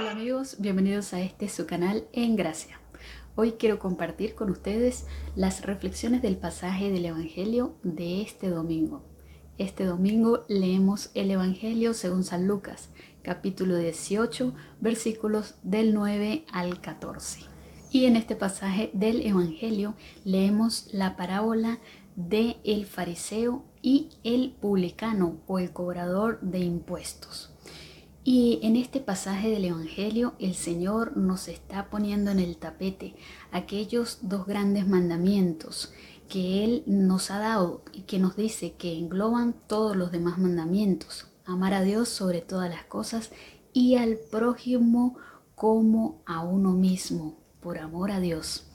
Hola 0.00 0.12
amigos, 0.12 0.54
bienvenidos 0.60 1.12
a 1.12 1.20
este 1.20 1.48
su 1.48 1.66
canal 1.66 2.06
En 2.12 2.36
Gracia. 2.36 2.78
Hoy 3.34 3.54
quiero 3.58 3.80
compartir 3.80 4.36
con 4.36 4.48
ustedes 4.48 5.06
las 5.34 5.62
reflexiones 5.62 6.22
del 6.22 6.36
pasaje 6.36 6.92
del 6.92 7.06
Evangelio 7.06 7.74
de 7.82 8.22
este 8.22 8.48
domingo. 8.48 9.02
Este 9.58 9.84
domingo 9.84 10.44
leemos 10.46 11.10
el 11.14 11.32
Evangelio 11.32 11.94
según 11.94 12.22
San 12.22 12.46
Lucas, 12.46 12.90
capítulo 13.22 13.76
18, 13.76 14.54
versículos 14.80 15.56
del 15.64 15.92
9 15.94 16.44
al 16.52 16.80
14. 16.80 17.40
Y 17.90 18.04
en 18.04 18.14
este 18.14 18.36
pasaje 18.36 18.90
del 18.92 19.26
Evangelio 19.26 19.96
leemos 20.22 20.90
la 20.92 21.16
parábola 21.16 21.80
de 22.14 22.58
el 22.62 22.86
fariseo 22.86 23.64
y 23.82 24.10
el 24.22 24.52
publicano 24.52 25.40
o 25.48 25.58
el 25.58 25.72
cobrador 25.72 26.40
de 26.40 26.60
impuestos. 26.60 27.52
Y 28.24 28.60
en 28.62 28.76
este 28.76 29.00
pasaje 29.00 29.48
del 29.48 29.64
Evangelio 29.64 30.34
el 30.38 30.54
Señor 30.54 31.16
nos 31.16 31.48
está 31.48 31.88
poniendo 31.88 32.30
en 32.30 32.40
el 32.40 32.56
tapete 32.56 33.14
aquellos 33.52 34.18
dos 34.22 34.46
grandes 34.46 34.86
mandamientos 34.86 35.92
que 36.28 36.64
Él 36.64 36.82
nos 36.86 37.30
ha 37.30 37.38
dado 37.38 37.82
y 37.92 38.02
que 38.02 38.18
nos 38.18 38.36
dice 38.36 38.74
que 38.74 38.98
engloban 38.98 39.54
todos 39.66 39.96
los 39.96 40.12
demás 40.12 40.38
mandamientos. 40.38 41.28
Amar 41.46 41.72
a 41.72 41.82
Dios 41.82 42.08
sobre 42.08 42.42
todas 42.42 42.68
las 42.68 42.84
cosas 42.84 43.30
y 43.72 43.96
al 43.96 44.18
prójimo 44.30 45.16
como 45.54 46.22
a 46.26 46.42
uno 46.42 46.72
mismo, 46.72 47.38
por 47.60 47.78
amor 47.78 48.10
a 48.10 48.20
Dios 48.20 48.66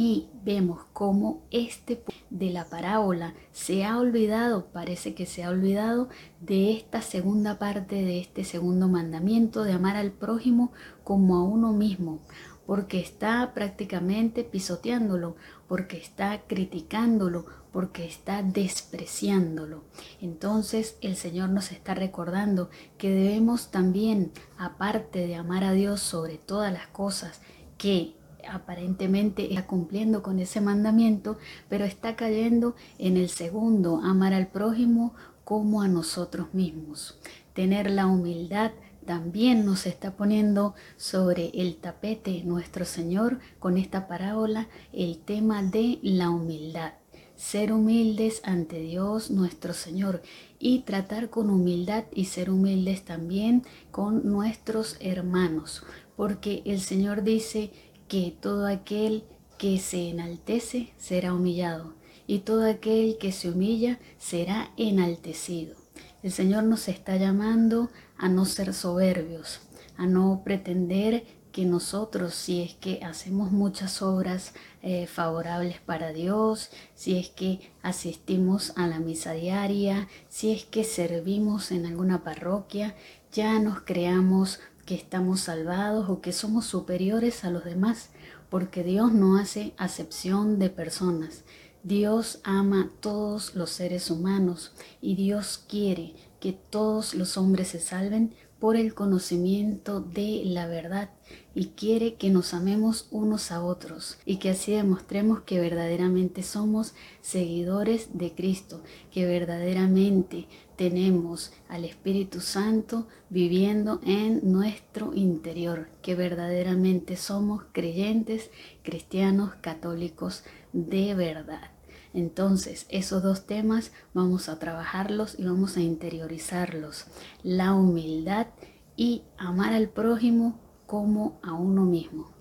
y 0.00 0.28
vemos 0.44 0.82
cómo 0.92 1.42
este 1.50 2.04
de 2.30 2.50
la 2.50 2.66
parábola 2.66 3.34
se 3.50 3.84
ha 3.84 3.98
olvidado, 3.98 4.66
parece 4.66 5.12
que 5.12 5.26
se 5.26 5.42
ha 5.42 5.50
olvidado 5.50 6.08
de 6.40 6.72
esta 6.72 7.02
segunda 7.02 7.58
parte 7.58 7.96
de 7.96 8.20
este 8.20 8.44
segundo 8.44 8.86
mandamiento 8.86 9.64
de 9.64 9.72
amar 9.72 9.96
al 9.96 10.12
prójimo 10.12 10.70
como 11.02 11.34
a 11.34 11.42
uno 11.42 11.72
mismo, 11.72 12.20
porque 12.64 13.00
está 13.00 13.52
prácticamente 13.54 14.44
pisoteándolo, 14.44 15.34
porque 15.66 15.96
está 15.96 16.42
criticándolo, 16.46 17.46
porque 17.72 18.06
está 18.06 18.44
despreciándolo. 18.44 19.82
Entonces 20.20 20.96
el 21.00 21.16
Señor 21.16 21.48
nos 21.48 21.72
está 21.72 21.96
recordando 21.96 22.70
que 22.98 23.10
debemos 23.10 23.72
también, 23.72 24.30
aparte 24.58 25.26
de 25.26 25.34
amar 25.34 25.64
a 25.64 25.72
Dios 25.72 25.98
sobre 25.98 26.38
todas 26.38 26.72
las 26.72 26.86
cosas, 26.86 27.40
que 27.78 28.14
aparentemente 28.46 29.48
está 29.48 29.66
cumpliendo 29.66 30.22
con 30.22 30.38
ese 30.38 30.60
mandamiento, 30.60 31.38
pero 31.68 31.84
está 31.84 32.16
cayendo 32.16 32.74
en 32.98 33.16
el 33.16 33.28
segundo, 33.28 34.00
amar 34.02 34.34
al 34.34 34.48
prójimo 34.48 35.14
como 35.44 35.80
a 35.80 35.88
nosotros 35.88 36.52
mismos. 36.52 37.18
Tener 37.54 37.90
la 37.90 38.06
humildad 38.06 38.72
también 39.08 39.64
nos 39.64 39.86
está 39.86 40.18
poniendo 40.18 40.74
sobre 40.98 41.50
el 41.54 41.76
tapete 41.76 42.42
nuestro 42.44 42.84
Señor 42.84 43.38
con 43.58 43.78
esta 43.78 44.06
parábola 44.06 44.68
el 44.92 45.18
tema 45.18 45.62
de 45.62 45.98
la 46.02 46.28
humildad. 46.28 46.92
Ser 47.34 47.72
humildes 47.72 48.42
ante 48.44 48.80
Dios 48.80 49.30
nuestro 49.30 49.72
Señor 49.72 50.20
y 50.58 50.80
tratar 50.80 51.30
con 51.30 51.48
humildad 51.48 52.04
y 52.12 52.26
ser 52.26 52.50
humildes 52.50 53.06
también 53.06 53.62
con 53.90 54.30
nuestros 54.30 54.98
hermanos, 55.00 55.84
porque 56.14 56.62
el 56.66 56.80
Señor 56.80 57.22
dice 57.22 57.70
que 58.08 58.34
todo 58.40 58.66
aquel 58.66 59.24
que 59.58 59.78
se 59.78 60.08
enaltece 60.08 60.92
será 60.96 61.34
humillado 61.34 61.94
y 62.26 62.40
todo 62.40 62.68
aquel 62.68 63.18
que 63.18 63.32
se 63.32 63.50
humilla 63.50 63.98
será 64.18 64.70
enaltecido. 64.76 65.76
El 66.22 66.32
Señor 66.32 66.64
nos 66.64 66.88
está 66.88 67.16
llamando 67.16 67.90
a 68.16 68.28
no 68.28 68.44
ser 68.44 68.74
soberbios, 68.74 69.60
a 69.96 70.06
no 70.06 70.42
pretender 70.44 71.24
que 71.52 71.64
nosotros, 71.64 72.34
si 72.34 72.62
es 72.62 72.74
que 72.74 73.00
hacemos 73.02 73.50
muchas 73.50 74.02
obras 74.02 74.52
eh, 74.82 75.06
favorables 75.06 75.80
para 75.80 76.12
Dios, 76.12 76.70
si 76.94 77.18
es 77.18 77.30
que 77.30 77.72
asistimos 77.82 78.72
a 78.76 78.86
la 78.86 79.00
misa 79.00 79.32
diaria, 79.32 80.08
si 80.28 80.52
es 80.52 80.64
que 80.64 80.84
servimos 80.84 81.72
en 81.72 81.86
alguna 81.86 82.22
parroquia, 82.22 82.94
ya 83.32 83.58
nos 83.58 83.80
creamos 83.80 84.60
que 84.88 84.94
estamos 84.94 85.40
salvados 85.40 86.08
o 86.08 86.22
que 86.22 86.32
somos 86.32 86.64
superiores 86.64 87.44
a 87.44 87.50
los 87.50 87.62
demás, 87.62 88.08
porque 88.48 88.82
Dios 88.82 89.12
no 89.12 89.36
hace 89.36 89.74
acepción 89.76 90.58
de 90.58 90.70
personas. 90.70 91.44
Dios 91.82 92.40
ama 92.42 92.84
a 92.84 93.00
todos 93.02 93.54
los 93.54 93.68
seres 93.68 94.10
humanos 94.10 94.72
y 95.02 95.14
Dios 95.14 95.62
quiere 95.68 96.14
que 96.40 96.54
todos 96.54 97.12
los 97.12 97.36
hombres 97.36 97.68
se 97.68 97.80
salven 97.80 98.34
por 98.58 98.76
el 98.76 98.94
conocimiento 98.94 100.00
de 100.00 100.42
la 100.44 100.66
verdad 100.66 101.10
y 101.54 101.68
quiere 101.68 102.14
que 102.14 102.30
nos 102.30 102.54
amemos 102.54 103.08
unos 103.10 103.52
a 103.52 103.62
otros 103.62 104.18
y 104.24 104.36
que 104.38 104.50
así 104.50 104.72
demostremos 104.72 105.42
que 105.42 105.60
verdaderamente 105.60 106.42
somos 106.42 106.94
seguidores 107.20 108.18
de 108.18 108.32
Cristo, 108.32 108.82
que 109.12 109.26
verdaderamente 109.26 110.46
tenemos 110.76 111.52
al 111.68 111.84
Espíritu 111.84 112.40
Santo 112.40 113.06
viviendo 113.30 114.00
en 114.04 114.40
nuestro 114.50 115.14
interior, 115.14 115.88
que 116.02 116.14
verdaderamente 116.14 117.16
somos 117.16 117.64
creyentes, 117.72 118.50
cristianos, 118.82 119.54
católicos 119.60 120.44
de 120.72 121.14
verdad. 121.14 121.77
Entonces, 122.14 122.86
esos 122.88 123.22
dos 123.22 123.46
temas 123.46 123.92
vamos 124.14 124.48
a 124.48 124.58
trabajarlos 124.58 125.38
y 125.38 125.44
vamos 125.44 125.76
a 125.76 125.80
interiorizarlos. 125.80 127.06
La 127.42 127.74
humildad 127.74 128.48
y 128.96 129.22
amar 129.36 129.72
al 129.72 129.88
prójimo 129.88 130.58
como 130.86 131.38
a 131.42 131.52
uno 131.52 131.84
mismo. 131.84 132.37